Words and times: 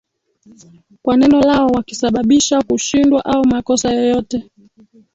kwa 1.01 1.17
neno 1.17 1.41
lao 1.41 1.67
wakisababisha 1.67 2.61
kushindwa 2.61 3.25
au 3.25 3.45
makosa 3.45 3.93
yoyote 3.93 4.49